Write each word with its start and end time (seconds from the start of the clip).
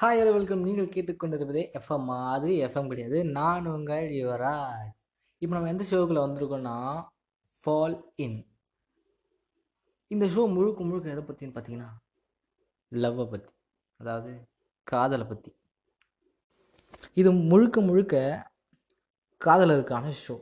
Hi 0.00 0.18
hello 0.18 0.32
welcome 0.34 0.60
நீங்கள் 0.66 0.90
கேட்டுக்கொண்டிருப்பதே 0.94 1.62
FM 1.78 2.04
மாதிரி 2.10 2.52
FM 2.66 2.90
கிடையாது. 2.90 3.18
நான் 3.38 3.64
உங்கள் 3.72 4.04
யுவராஜ். 4.18 4.92
இப்போ 5.42 5.52
நம்ம 5.54 5.70
எந்த 5.72 5.84
ஷோக்குள்ளே 5.90 6.22
வந்திருக்கோம்னா 6.24 6.74
ஃபால் 7.58 7.96
இன் 8.24 8.38
இந்த 10.10 10.28
ஷோ 10.34 10.44
முழுக்க 10.54 10.86
முழுக்க 10.90 11.14
எதை 11.14 11.24
பற்றின்னு 11.24 11.56
பார்த்தீங்கன்னா 11.56 11.90
லவ்வை 12.92 13.26
பற்றி 13.32 13.52
அதாவது 14.00 14.32
காதலை 14.86 15.26
பற்றி 15.32 15.52
இது 17.22 17.32
முழுக்க 17.52 17.86
முழுக்க 17.90 18.14
காதலருக்கான 19.40 20.16
ஷோ 20.24 20.38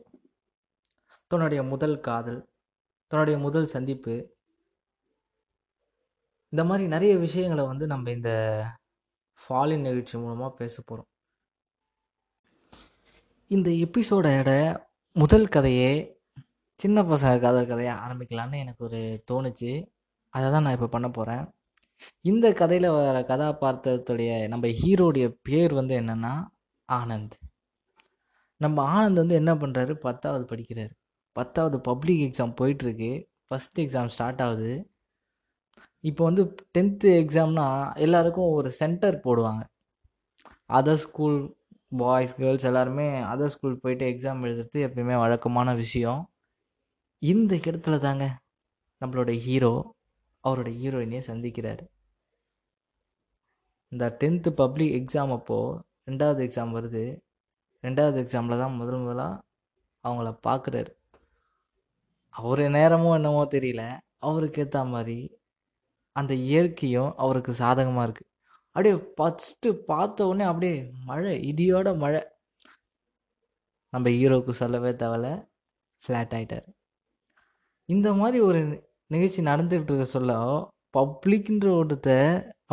தன்னுடைய 1.30 1.62
முதல் 1.72 2.00
காதல் 2.10 2.40
தன்னுடைய 3.12 3.38
முதல் 3.48 3.74
சந்திப்பு. 3.76 4.14
இந்த 6.52 6.64
மாதிரி 6.70 6.86
நிறைய 6.96 7.14
விஷயங்களை 7.28 7.64
வந்து 7.74 7.86
நம்ம 7.94 8.10
இந்த 8.10 8.32
ஃபாலின் 9.40 9.80
நிகழ்ச்சி 9.80 10.18
மூலமாக 10.18 10.54
பேச 10.54 10.82
போகிறோம் 10.82 11.08
இந்த 13.50 13.70
எபிசோடோட 13.70 14.50
முதல் 15.12 15.48
கதையே 15.48 15.90
சின்ன 16.74 17.02
பசங்க 17.02 17.40
கதை 17.40 17.66
கதையை 17.66 17.94
ஆரம்பிக்கலான்னு 17.94 18.56
எனக்கு 18.58 18.84
ஒரு 18.84 19.24
தோணுச்சு. 19.30 19.84
அதை 20.28 20.50
தான் 20.50 20.62
நான் 20.62 20.72
இப்போ 20.72 20.86
பண்ண 20.86 21.08
போகிறேன் 21.08 21.44
இந்த 22.20 22.52
கதையில் 22.52 22.88
வர 22.90 23.20
கதாபாத்திரத்துடைய 23.20 24.48
நம்ம 24.48 24.66
ஹீரோடைய 24.66 25.26
பேர் 25.42 25.74
வந்து 25.74 26.00
என்னென்னா 26.00 26.44
ஆனந்த். 26.92 27.36
நம்ம 28.56 28.84
ஆனந்த் 28.96 29.22
வந்து 29.22 29.34
என்ன 29.34 29.54
பண்ணுறாரு 29.54 29.94
பத்தாவது 29.94 30.56
படிக்கிறாரு. 30.56 30.94
பத்தாவது 31.32 31.80
பப்ளிக் 31.80 32.22
எக்ஸாம் 32.26 32.54
போயிட்டுருக்கு 32.60 33.24
ஃபஸ்ட் 33.48 33.78
எக்ஸாம் 33.78 34.06
ஸ்டார்ட் 34.06 34.42
ஆகுது. 34.42 34.95
இப்போ 36.08 36.22
வந்து 36.24 36.42
டென்த்து 36.74 37.08
எக்ஸாம்னா 37.22 37.66
எல்லாருக்கும் 38.04 38.54
ஒரு 38.58 38.70
சென்டர் 38.80 39.16
போடுவாங்க. 39.26 39.62
அதர் 40.78 41.02
ஸ்கூல் 41.04 41.38
பாய்ஸ் 42.00 42.36
கேர்ள்ஸ் 42.40 42.68
எல்லாருமே 42.70 43.08
அதர் 43.32 43.52
ஸ்கூல் 43.54 43.80
போயிட்டு 43.82 44.04
எக்ஸாம் 44.12 44.42
எழுதுறது 44.46 44.78
எப்பயுமே 44.86 45.16
வழக்கமான 45.24 45.74
விஷயம். 45.74 46.22
இந்த 47.22 47.52
இடத்துல 47.68 47.98
தாங்க 48.06 48.24
நம்மளோட 49.02 49.30
ஹீரோ 49.46 49.72
அவரோட 50.44 50.70
ஹீரோயினையை 50.80 51.22
சந்திக்கிறார். 51.30 51.82
இந்த 53.92 54.04
டென்த்து 54.20 54.50
பப்ளிக் 54.62 54.96
எக்ஸாம் 55.00 55.32
அப்போது 55.36 55.80
ரெண்டாவது 56.08 56.40
எக்ஸாம் 56.46 56.74
வருது. 56.76 57.04
ரெண்டாவது 57.84 58.18
எக்ஸாமில் 58.22 58.60
தான் 58.62 58.78
முதல் 58.80 59.02
முதலாக 59.04 59.42
அவங்கள 60.04 60.30
பார்க்குறாரு 60.48 60.92
அவர் 62.34 62.62
நேரமோ 62.78 63.10
என்னமோ 63.18 63.42
தெரியல. 63.56 63.82
அவருக்கு 64.28 64.60
ஏற்ற 64.64 64.78
மாதிரி 64.94 65.18
அந்த 66.20 66.32
இயற்கையும் 66.48 67.10
அவருக்கு 67.24 67.52
சாதகமாக 67.62 68.06
இருக்குது 68.08 68.30
அப்படியே 68.76 68.94
ஃபஸ்ட்டு 69.16 69.68
பார்த்த 69.90 70.26
உடனே 70.30 70.44
அப்படியே 70.50 70.76
மழை 71.08 71.32
இடியோட 71.50 71.88
மழை. 72.02 72.22
நம்ம 73.92 74.10
ஹீரோவுக்கு 74.16 74.52
சொல்லவே 74.62 74.90
தேவையில்ல 75.02 75.28
ஃப்ளாட் 76.04 76.34
ஆகிட்டார் 76.38 76.66
இந்த 77.88 78.08
மாதிரி 78.20 78.38
ஒரு 78.48 78.60
நிகழ்ச்சி 79.14 79.40
நடந்துகிட்டு 79.50 79.92
இருக்க 79.92 80.04
சொல்ல 80.04 80.32
பப்ளிக்ன்ற 80.96 81.66
ஒருத்த 81.80 82.08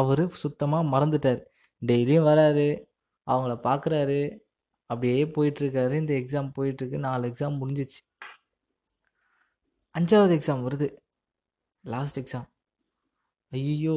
அவர் 0.01 0.23
சுத்தமாக 0.43 0.89
மறந்துட்டார். 0.93 1.41
டெய்லியும் 1.81 2.27
வராரு 2.29 2.67
அவங்கள 3.27 3.53
பார்க்குறாரு 3.67 4.21
அப்படியே 4.89 5.19
போயிட்டுருக்காரு. 5.35 5.93
இந்த 6.01 6.13
எக்ஸாம் 6.21 6.49
போயிட்டுருக்கு. 6.57 6.97
நாலு 7.07 7.27
எக்ஸாம் 7.29 7.59
முடிஞ்சிச்சு. 7.61 7.99
அஞ்சாவது 9.99 10.33
எக்ஸாம் 10.37 10.65
வருது. 10.67 10.87
லாஸ்ட் 11.85 12.19
எக்ஸாம் 12.21 12.47
ஐயோ 13.53 13.95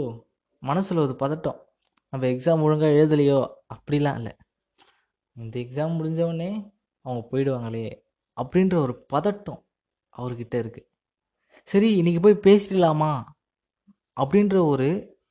மனசில் 0.62 0.98
ஒரு 0.98 1.14
பதட்டம். 1.20 1.58
நம்ம 2.12 2.24
எக்ஸாம் 2.32 2.62
ஒழுங்காக 2.66 2.96
எழுதலையோ? 3.00 3.38
அப்படிலாம் 3.74 4.18
இல்லை. 4.20 4.32
இந்த 5.36 5.54
எக்ஸாம் 5.60 5.94
முடிஞ்சவொடனே 5.98 6.50
அவங்க 7.04 7.22
போயிடுவாங்களே 7.30 7.86
அப்படின்ற 8.36 8.74
ஒரு 8.84 8.94
பதட்டம் 9.12 9.60
அவர்கிட்ட 10.14 10.54
இருக்குது 10.62 10.88
சரி 11.68 11.88
இன்றைக்கி 12.00 12.20
போய் 12.26 12.44
பேசிடலாமா? 12.48 13.12
அப்படின்ற 14.20 14.56
ஒரு 14.72 14.88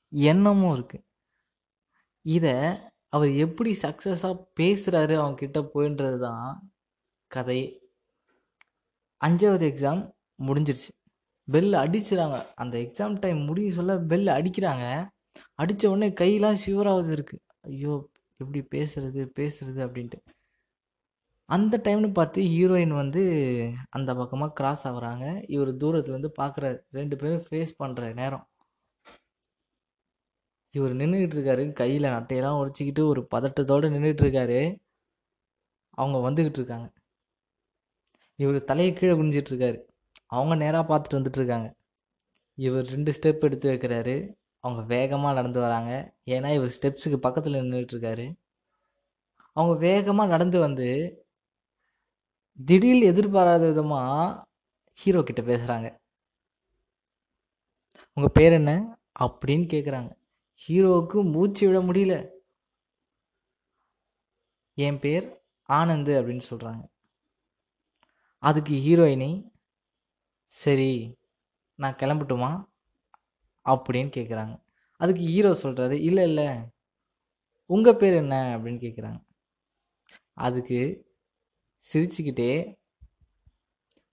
எண்ணமும் 0.10 0.76
இருக்குது 0.78 1.06
இதை 2.26 2.56
அவர் 3.16 3.32
எப்படி 3.46 3.72
சக்ஸஸாக 3.82 4.42
பேசுகிறாரு 4.60 5.16
அவங்கக்கிட்ட 5.22 5.60
போயின்றது 5.74 6.20
தான் 6.28 6.50
கதையே. 7.32 7.68
அஞ்சாவது 9.22 9.66
எக்ஸாம் 9.72 10.02
முடிஞ்சிருச்சு. 10.48 10.92
பெல் 11.48 11.72
அடிச்சுறாங்க. 11.84 12.38
அந்த 12.56 12.76
எக்ஸாம் 12.78 13.20
டைம் 13.24 13.42
முடிய 13.50 13.72
சொல்ல 13.72 13.98
பெல் 14.12 14.28
அடிக்கிறாங்க. 14.38 14.86
அடித்த 15.62 15.90
உடனே 15.90 16.10
கையெல்லாம் 16.22 16.62
சிவராவது 16.66 17.12
இருக்குது 17.18 17.44
ஐயோ 17.70 17.94
எப்படி 18.40 18.62
பேசுறது 18.76 19.22
பேசுறது 19.40 19.80
அப்படின்ட்டு. 19.88 20.20
அந்த 21.50 21.76
டைம்னு 21.84 22.10
பார்த்து 22.14 22.42
ஹீரோயின் 22.54 22.94
வந்து 23.02 23.22
அந்த 23.90 24.12
பக்கமாக 24.16 24.54
கிராஸ் 24.54 24.84
ஆகுறாங்க. 24.88 25.26
இவர் 25.56 25.72
தூரத்துலேருந்து 25.84 26.32
பார்க்குறாரு. 26.42 26.78
ரெண்டு 27.00 27.16
பேரும் 27.22 27.46
ஃபேஸ் 27.50 27.74
பண்ணுற 27.84 28.14
நேரம். 28.22 28.46
இவர் 30.76 30.94
நின்றுக்கிட்டு 31.02 31.38
இருக்காரு. 31.38 31.64
கையில் 31.74 32.14
நட்டையெல்லாம் 32.16 32.60
உடச்சிக்கிட்டு 32.62 33.04
ஒரு 33.12 33.22
பதட்டத்தோடு 33.36 33.92
நின்றுட்டு 33.96 34.24
இருக்காரு. 34.26 34.60
அவங்க 36.02 36.18
வந்துக்கிட்டு 36.30 36.60
இருக்காங்க. 36.62 36.88
இவர் 38.40 38.58
தலையை 38.72 38.94
கீழே 38.94 39.14
குனிஞ்சிட்டு 39.20 39.52
இருக்காரு. 39.54 39.80
அவங்க 40.26 40.56
நேராக 40.56 40.86
பார்த்துட்டு 40.88 41.14
வந்துட்டுருக்காங்க. 41.14 41.74
இவர் 42.58 42.86
ரெண்டு 42.86 43.12
ஸ்டெப் 43.12 43.40
எடுத்து 43.40 43.74
வைக்கிறாரு. 43.74 44.16
அவங்க 44.60 44.82
வேகமாக 44.96 45.34
நடந்து 45.34 45.60
வராங்க. 45.60 45.92
ஏன்னா 46.26 46.54
இவர் 46.54 46.78
ஸ்டெப்ஸுக்கு 46.82 47.18
பக்கத்தில் 47.18 47.54
நின்றுட்டுருக்காரு 47.54 48.26
அவங்க 49.54 49.80
வேகமாக 49.80 50.30
நடந்து 50.30 50.60
வந்து 50.60 50.88
திடீர் 52.66 53.04
எதிர்பாராத 53.04 53.68
விதமாக 53.68 54.44
ஹீரோ 54.94 55.24
கிட்ட 55.24 55.42
பேசுகிறாங்க 55.42 55.88
உங்கள் 58.14 58.32
பேர் 58.34 58.52
என்ன? 58.52 58.72
அப்படின்னு 59.20 59.66
கேட்குறாங்க 59.74 60.12
ஹீரோவுக்கு 60.68 61.32
மூச்சு 61.32 61.64
விட 61.68 61.80
முடியல. 61.80 62.14
என் 64.78 65.00
பேர் 65.00 65.26
ஆனந்து 65.70 66.22
அப்படின்னு 66.22 66.42
சொல்கிறாங்க 66.50 66.84
அதுக்கு 68.38 68.76
ஹீரோயினி 68.76 69.30
சரி 70.52 71.18
நான் 71.80 71.96
கிளம்பட்டுமா? 71.96 72.52
அப்படின்னு 73.66 74.10
கேட்குறாங்க 74.18 74.56
அதுக்கு 75.02 75.22
ஹீரோ 75.22 75.52
சொல்கிறாரு 75.64 75.92
இல்லை 75.92 76.24
இல்லை. 76.24 76.48
உங்கள் 77.70 77.96
பேர் 77.96 78.14
என்ன? 78.14 78.36
அப்படின்னு 78.58 78.84
கேட்குறாங்க 78.86 79.20
அதுக்கு 80.34 80.80
சிரிச்சுக்கிட்டே 81.86 82.52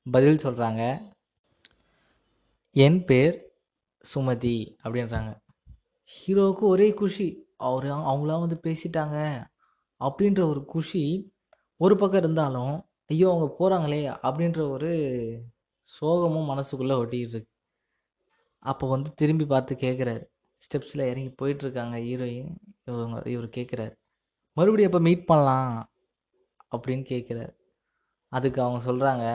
பதில் 0.06 0.42
சொல்கிறாங்க 0.44 0.82
என் 2.76 3.04
பேர் 3.04 3.34
சுமதி 4.04 4.56
அப்படின்றாங்க. 4.84 5.31
ஹீரோவுக்கு 6.10 6.65
ஒரே 6.75 6.94
குஷி 6.94 7.26
அவர் 7.56 7.84
அவங்களாம் 7.84 8.44
வந்து 8.44 8.59
பேசிட்டாங்க 8.62 9.19
அப்படின்ற 10.00 10.41
ஒரு 10.48 10.65
குஷி 10.65 11.04
ஒரு 11.76 11.97
பக்கம் 11.97 12.22
இருந்தாலும் 12.22 12.75
ஐயோ 13.06 13.26
அவங்க 13.31 13.48
போகிறாங்களே 13.59 14.03
அப்படின்ற 14.22 14.60
ஒரு 14.71 14.92
சோகமும் 15.88 16.50
மனசுக்குள்ளே 16.50 16.97
ஒட்டிக்கிட்டு 17.03 17.37
இருக்கு. 17.37 17.50
அப்போ 18.62 18.84
வந்து 18.88 19.10
திரும்பி 19.20 19.47
பார்த்து 19.47 19.75
கேட்குறாரு 19.75 20.22
ஸ்டெப்ஸில் 20.62 21.09
இறங்கி 21.10 21.31
போயிட்டுருக்காங்க 21.41 21.97
ஹீரோயின் 22.06 22.53
இவங்க 22.84 23.22
இவர் 23.34 23.48
கேட்குறாரு 23.56 23.94
மறுபடியும் 24.56 24.91
எப்போ 24.91 25.00
மீட் 25.09 25.28
பண்ணலாம் 25.31 25.72
அப்படின்னு 26.75 27.04
கேட்குறாரு 27.12 27.53
அதுக்கு 28.32 28.59
அவங்க 28.62 28.81
சொல்கிறாங்க 28.91 29.26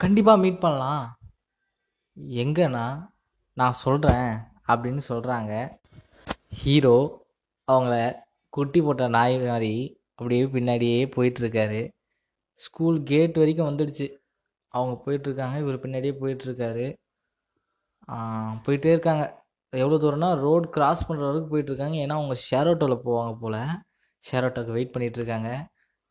கண்டிப்பாக 0.00 0.42
மீட் 0.42 0.60
பண்ணலாம். 0.64 1.06
எங்கன்னா 2.40 2.84
நான் 3.56 3.80
சொல்கிறேன் 3.84 4.30
அப்படின்னு 4.70 5.02
சொல்கிறாங்க 5.08 5.52
ஹீரோ 6.60 6.98
அவங்கள 7.68 7.94
குட்டி 8.54 8.80
போட்ட 8.82 9.08
நாய் 9.16 9.36
மாதிரி 9.46 9.72
அப்படியே 10.14 10.44
பின்னாடியே 10.54 11.00
போயிட்டுருக்காரு. 11.16 11.82
ஸ்கூல் 12.58 12.98
கேட் 13.10 13.38
வரைக்கும் 13.40 13.70
வந்துடுச்சு. 13.70 14.06
அவங்க 14.74 14.94
போயிட்டுருக்காங்க. 15.04 15.56
இவர் 15.64 15.82
பின்னாடியே 15.84 16.14
போயிட்டுருக்காரு. 16.22 16.86
போயிட்டே 18.66 18.90
இருக்காங்க. 18.94 19.24
எவ்வளோ 19.72 19.96
தூரம்னா 20.04 20.30
ரோடு 20.44 20.66
கிராஸ் 20.76 21.06
பண்ணுற 21.08 21.24
அளவுக்கு 21.28 21.52
போயிட்டுருக்காங்க. 21.54 21.96
ஏன்னா 22.04 22.16
அவங்க 22.20 22.36
ஷேர் 22.48 22.68
ஆட்டோவில் 22.72 23.04
போவாங்க 23.06 23.32
போல். 23.42 23.60
ஷேர் 24.24 24.46
ஆட்டோக்கு 24.48 24.76
வெயிட் 24.78 24.94
பண்ணிகிட்ருக்காங்க 24.94 25.50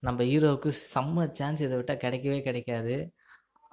நம்ம 0.04 0.20
ஹீரோவுக்கு 0.32 0.70
செம்ம 0.94 1.26
சான்ஸ் 1.40 1.62
இதை 1.66 1.76
விட்டால் 1.80 2.04
கிடைக்கவே 2.06 2.40
கிடைக்காது. 2.48 2.96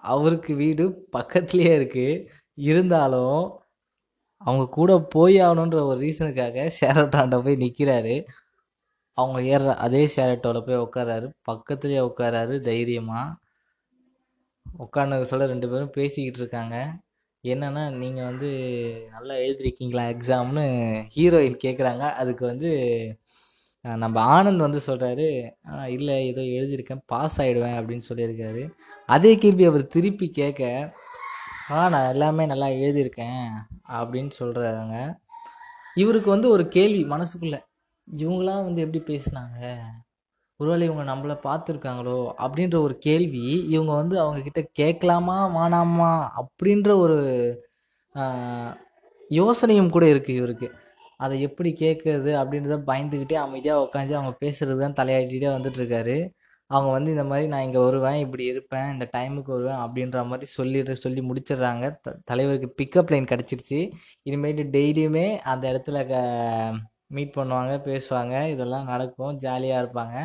அவருக்கு 0.05 0.53
வீடு 0.63 0.85
பக்கத்துலேயே 1.17 1.73
இருக்குது 1.81 2.25
இருந்தாலும் 2.71 3.39
அவங்க 4.43 4.65
கூட 4.79 4.93
போய் 5.15 5.37
ஆகணுன்ற 5.47 5.79
ஒரு 5.91 5.99
ரீசனுக்காக 6.07 6.67
ஷேர் 6.79 6.99
ஆட்டோண்ட 7.03 7.37
போய் 7.47 7.63
நிற்கிறாரு 7.65 8.15
அவங்க 9.19 9.39
ஏறுற 9.55 9.73
அதே 9.87 10.03
ஷேர் 10.15 10.33
ஆட்டோவில் 10.35 10.67
போய் 10.67 10.85
உட்காராரு 10.87 11.27
பக்கத்துலேயே 11.51 12.01
உட்காராரு 12.11 12.55
தைரியமாக 12.61 13.37
உட்காந்து 14.85 15.29
சொல்ல 15.33 15.47
ரெண்டு 15.47 15.67
பேரும் 15.71 15.97
பேசிக்கிட்டு 15.97 16.41
இருக்காங்க. 16.41 16.77
என்னன்னா 17.45 17.83
நீங்கள் 18.03 18.25
வந்து 18.25 18.49
நல்லா 19.13 19.35
எழுதிருக்கீங்களா 19.45 20.05
எக்ஸாம்னு 20.15 20.65
ஹீரோயின் 21.17 21.59
கேட்குறாங்க 21.65 22.05
அதுக்கு 22.21 22.45
வந்து 22.47 22.71
நம்ம 23.83 24.17
ஆனந்த் 24.37 24.67
வந்து 24.67 24.81
சொல்கிறாரு 24.87 25.27
இல்லை 25.97 26.15
ஏதோ 26.27 26.43
எழுதியிருக்கேன் 26.59 27.03
பாஸ் 27.07 27.37
ஆகிடுவேன் 27.43 27.77
அப்படின்னு 27.81 28.09
சொல்லியிருக்காரு. 28.09 28.63
அதே 29.07 29.33
கேள்வி 29.43 29.65
அவர் 29.65 29.85
திருப்பி 29.87 30.29
கேட்க 30.41 30.63
ஆ 31.71 31.89
நான் 31.89 32.11
எல்லாமே 32.15 32.47
நல்லா 32.47 32.67
எழுதியிருக்கேன் 32.83 33.45
அப்படின்னு 33.99 34.33
சொல்கிறாங்க 34.41 34.97
இவருக்கு 36.03 36.31
வந்து 36.31 36.49
ஒரு 36.49 36.65
கேள்வி 36.69 37.05
மனசுக்குள்ளே 37.05 37.61
இவங்களாம் 38.09 38.67
வந்து 38.67 38.83
எப்படி 38.87 39.01
பேசுனாங்க? 39.13 39.61
ஒருவேளை 40.61 40.85
இவங்க 40.89 41.05
நம்மளை 41.13 41.37
பார்த்துருக்காங்களோ? 41.47 42.19
அப்படின்ற 42.45 42.77
ஒரு 42.87 42.95
கேள்வி 42.99 43.45
இவங்க 43.75 43.93
வந்து 43.95 44.17
அவங்கக்கிட்ட 44.23 44.63
கேட்கலாமா 44.73 45.37
வேணாமா? 45.57 46.13
அப்படின்ற 46.41 46.91
ஒரு 47.05 47.19
யோசனையும் 49.31 49.91
கூட 49.91 50.05
இருக்குது 50.15 50.39
இவருக்கு. 50.41 50.69
அதை 51.17 51.37
எப்படி 51.43 51.71
கேட்குறது 51.81 52.31
அப்படின்றத 52.41 52.77
பயந்துக்கிட்டே 52.91 53.37
அமைதியாக 53.47 53.85
உட்காந்து 53.87 54.17
அவங்க 54.19 54.33
பேசுகிறது 54.45 54.81
தான் 54.85 54.99
தலையாட்டிகிட்டே 55.01 55.51
வந்துட்டுருக்காரு. 55.57 56.17
அவங்க 56.71 56.91
வந்து 56.91 57.11
இந்த 57.11 57.25
மாதிரி 57.25 57.47
நான் 57.49 57.65
இங்கே 57.67 57.81
வருவேன் 57.87 58.19
இப்படி 58.25 58.45
இருப்பேன் 58.45 58.89
இந்த 58.93 59.07
டைமுக்கு 59.17 59.51
வருவேன் 59.57 59.83
அப்படின்ற 59.85 60.19
மாதிரி 60.27 60.47
சொல்லிட்டு 60.59 60.97
சொல்லி 60.97 61.21
முடிச்சிடுறாங்க. 61.21 61.85
த 62.05 62.17
தலைவருக்கு 62.25 62.69
பிக்கப் 62.81 63.13
லைன் 63.13 63.31
கிடச்சிருச்சு. 63.33 63.81
இனிமேட்டு 64.29 64.65
டெய்லியுமே 64.77 65.27
அந்த 65.53 65.65
இடத்துல 65.73 66.01
க 66.13 66.15
மீட் 67.15 67.37
பண்ணுவாங்க 67.37 67.73
பேசுவாங்க 67.89 68.35
இதெல்லாம் 68.55 68.89
நடக்கும் 68.93 69.37
ஜாலியாக 69.45 69.83
இருப்பாங்க. 69.85 70.17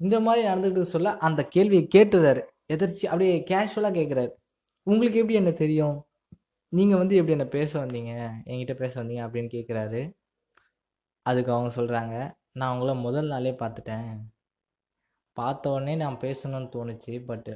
இந்த 0.00 0.16
மாதிரி 0.26 0.42
நடந்துக்கிட்டு 0.48 0.92
சொல்ல 0.94 1.10
அந்த 1.28 1.40
கேள்வியை 1.54 1.84
கேட்டுதாரு 1.94 2.42
எதிர்ச்சி 2.74 3.04
அப்படியே 3.10 3.34
கேஷுவலாக 3.50 3.98
கேட்குறாரு 3.98 4.30
உங்களுக்கு 4.86 5.20
எப்படி 5.22 5.38
என்ன 5.40 5.52
தெரியும்? 5.62 5.96
நீங்கள் 6.72 7.00
வந்து 7.00 7.14
எப்படி 7.18 7.36
என்ன 7.38 7.46
பேச 7.56 7.70
வந்தீங்க? 7.84 8.12
என்கிட்ட 8.50 8.74
பேச 8.82 8.92
வந்தீங்க 9.02 9.22
அப்படின்னு 9.26 9.50
கேட்குறாரு 9.56 10.02
அதுக்கு 11.26 11.50
அவங்க 11.52 11.70
சொல்கிறாங்க 11.78 12.14
நான் 12.58 12.72
உங்களை 12.74 12.94
முதல் 13.06 13.30
நாளே 13.32 13.52
பார்த்துட்டேன். 13.62 14.08
பார்த்த 15.36 15.70
உடனே 15.70 15.94
நான் 16.02 16.22
பேசணும்னு 16.24 16.70
தோணுச்சு 16.76 17.12
பட்டு 17.26 17.52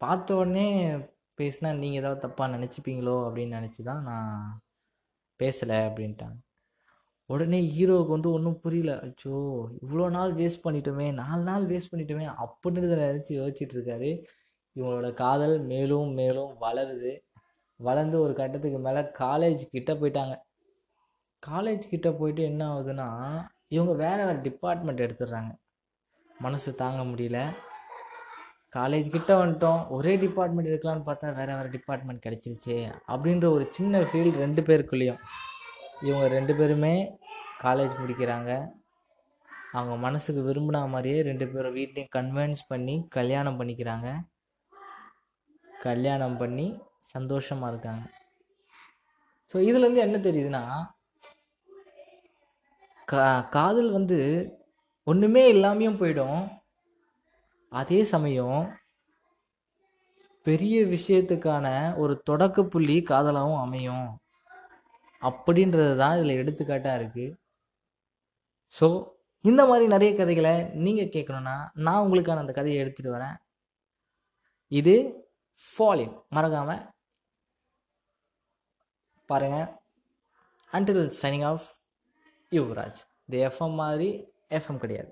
பார்த்த 0.00 0.36
உடனே 0.40 0.66
பேசினா 1.38 1.70
நீங்கள் 1.82 2.00
ஏதாவது 2.00 2.20
தப்பாக 2.26 2.52
நினச்சிப்பீங்களோ? 2.56 3.16
அப்படின்னு 3.26 3.56
நினச்சி 3.58 3.82
தான் 3.90 4.02
நான் 4.10 4.60
பேசலை 5.40 5.78
அப்படின்ட்டாங்க. 5.88 6.38
உடனே 7.32 7.58
ஹீரோவுக்கு 7.76 8.14
வந்து 8.16 8.30
ஒன்றும் 8.32 8.60
புரியல. 8.60 8.92
அச்சோ 8.96 9.38
இவ்வளோ 9.84 10.10
நாள் 10.10 10.34
வேஸ்ட் 10.34 10.64
பண்ணிட்டோமே 10.64 11.12
நாலு 11.12 11.42
நாள் 11.42 11.64
வேஸ்ட் 11.66 11.92
பண்ணிட்டோமே 11.92 12.26
அப்படின்றத 12.44 12.94
நினச்சி 13.04 13.32
யோசிச்சுட்டு 13.40 13.76
இருக்காரு. 13.78 14.10
இவங்களோட 14.76 15.08
காதல் 15.14 15.56
மேலும் 15.60 16.10
மேலும் 16.10 16.52
வளருது. 16.60 17.12
வளர்ந்து 17.80 18.20
ஒரு 18.20 18.34
கட்டத்துக்கு 18.34 18.78
மேலே 18.78 19.00
காலேஜ் 19.00 19.62
கிட்ட 19.70 19.94
போயிட்டாங்க. 19.94 20.34
காலேஜ் 21.42 21.90
கிட்ட 21.92 22.12
போயிட்டு 22.12 22.42
என்ன 22.42 22.62
ஆகுதுன்னா 22.74 23.08
இவங்க 23.68 23.92
வேற 24.04 24.24
வேறு 24.24 24.40
டிபார்ட்மெண்ட் 24.40 25.00
எடுத்துடுறாங்க. 25.00 25.52
மனசு 26.38 26.74
தாங்க 26.74 27.02
முடியல. 27.10 27.40
காலேஜ் 28.76 29.10
கிட்ட 29.10 29.44
வந்துட்டோம். 29.44 29.82
ஒரே 29.88 30.16
டிபார்ட்மெண்ட் 30.16 30.70
எடுக்கலாம்னு 30.70 31.06
பார்த்தா 31.10 31.34
வேற 31.34 31.56
வேறு 31.56 31.70
டிபார்ட்மெண்ட் 31.70 32.24
கிடச்சிருச்சே 32.24 32.78
அப்படின்ற 33.08 33.46
ஒரு 33.50 33.66
சின்ன 33.68 34.00
ஃபீல் 34.00 34.32
ரெண்டு 34.44 34.62
பேருக்குள்ளேயும். 34.62 35.22
இவங்க 36.06 36.26
ரெண்டு 36.34 36.52
பேருமே 36.58 36.94
காலேஜ் 37.62 37.94
முடிக்கிறாங்க. 38.00 38.50
அவங்க 39.76 39.94
மனசுக்கு 40.04 40.40
விரும்பின 40.48 40.82
மாதிரியே 40.92 41.18
ரெண்டு 41.28 41.46
பேரும் 41.52 41.74
வீட்லேயும் 41.78 42.12
கன்வின்ஸ் 42.16 42.62
பண்ணி 42.68 42.94
கல்யாணம் 43.16 43.58
பண்ணிக்கிறாங்க. 43.60 44.08
கல்யாணம் 45.86 46.36
பண்ணி 46.42 46.66
சந்தோஷமாக 47.14 47.72
இருக்காங்க. 47.72 48.04
ஸோ 49.50 49.56
இதுலேருந்து 49.68 50.04
என்ன 50.06 50.16
தெரியுதுன்னா 50.28 50.62
கா 53.10 53.26
காதல் 53.56 53.90
வந்து 53.90 54.18
ஒன்றுமே 55.10 55.42
இல்லாமையும் 55.52 56.00
போயிடும். 56.00 56.40
அதே 57.72 58.00
சமயம் 58.14 58.60
பெரிய 60.46 60.76
விஷயத்துக்கான 60.94 61.66
ஒரு 62.02 62.14
தொடக்க 62.28 62.62
புள்ளி 62.72 62.96
காதலாகவும் 63.10 63.62
அமையும். 63.64 64.08
அப்படின்றது 65.22 65.94
தான் 66.02 66.16
இதில் 66.18 66.40
எடுத்துக்காட்டாக 66.40 66.98
இருக்குது 67.00 67.36
ஸோ 68.72 68.86
இந்த 69.44 69.62
மாதிரி 69.66 69.86
நிறைய 69.94 70.10
கதைகளை 70.20 70.54
நீங்கள் 70.84 71.12
கேட்கணுன்னா 71.14 71.56
நான் 71.86 72.02
உங்களுக்கான 72.04 72.42
அந்த 72.44 72.52
கதையை 72.58 72.78
எடுத்துகிட்டு 72.82 73.16
வரேன். 73.16 73.36
இது 74.72 74.94
ஃபாலின் 75.60 76.14
மறக்காமல் 76.36 76.82
பாருங்கள் 79.28 79.68
அண்டில் 80.72 81.02
சைனிங் 81.20 81.46
ஆஃப் 81.52 81.68
யுவராஜ் 82.52 83.00
இது 83.28 83.38
எஃப்எம் 83.48 83.78
மாதிரி 83.82 84.08
எஃப்எம் 84.58 84.82
கிடையாது. 84.84 85.10